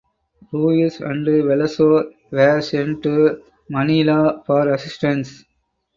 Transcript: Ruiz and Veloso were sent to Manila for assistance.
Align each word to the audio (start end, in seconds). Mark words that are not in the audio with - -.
Ruiz 0.51 0.99
and 0.99 1.27
Veloso 1.27 2.11
were 2.31 2.59
sent 2.61 3.03
to 3.03 3.43
Manila 3.69 4.41
for 4.47 4.73
assistance. 4.73 5.45